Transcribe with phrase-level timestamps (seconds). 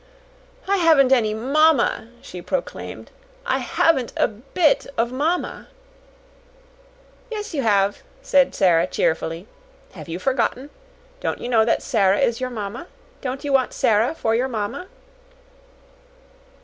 [0.67, 3.11] "I haven't any mamma," she proclaimed.
[3.45, 5.67] "I haven't a bit of mamma."
[7.29, 9.47] "Yes, you have," said Sara, cheerfully.
[9.91, 10.71] "Have you forgotten?
[11.19, 12.87] Don't you know that Sara is your mamma?
[13.21, 14.87] Don't you want Sara for your mamma?"